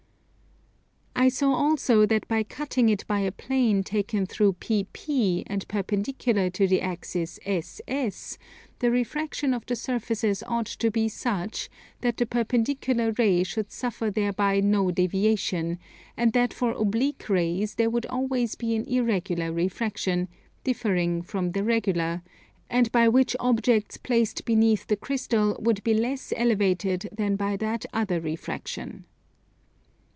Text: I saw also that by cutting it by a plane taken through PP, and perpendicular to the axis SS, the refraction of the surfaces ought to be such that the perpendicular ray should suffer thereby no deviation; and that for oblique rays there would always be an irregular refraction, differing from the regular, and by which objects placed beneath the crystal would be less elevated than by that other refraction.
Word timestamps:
I 1.13 1.29
saw 1.29 1.53
also 1.53 2.07
that 2.07 2.27
by 2.27 2.41
cutting 2.41 2.89
it 2.89 3.05
by 3.05 3.19
a 3.19 3.31
plane 3.31 3.83
taken 3.83 4.25
through 4.25 4.53
PP, 4.53 5.43
and 5.45 5.67
perpendicular 5.67 6.49
to 6.49 6.67
the 6.67 6.81
axis 6.81 7.39
SS, 7.45 8.39
the 8.79 8.89
refraction 8.89 9.53
of 9.53 9.63
the 9.67 9.75
surfaces 9.75 10.41
ought 10.47 10.65
to 10.65 10.89
be 10.89 11.07
such 11.07 11.69
that 11.99 12.17
the 12.17 12.25
perpendicular 12.25 13.11
ray 13.19 13.43
should 13.43 13.71
suffer 13.71 14.09
thereby 14.09 14.61
no 14.61 14.89
deviation; 14.89 15.77
and 16.17 16.33
that 16.33 16.55
for 16.55 16.71
oblique 16.71 17.29
rays 17.29 17.75
there 17.75 17.91
would 17.91 18.07
always 18.07 18.55
be 18.55 18.75
an 18.75 18.85
irregular 18.85 19.51
refraction, 19.53 20.27
differing 20.63 21.21
from 21.21 21.51
the 21.51 21.63
regular, 21.63 22.23
and 22.67 22.91
by 22.91 23.07
which 23.07 23.35
objects 23.39 23.95
placed 23.95 24.43
beneath 24.43 24.87
the 24.87 24.97
crystal 24.97 25.55
would 25.59 25.83
be 25.83 25.93
less 25.93 26.33
elevated 26.35 27.07
than 27.11 27.35
by 27.35 27.55
that 27.55 27.85
other 27.93 28.19
refraction. 28.19 29.05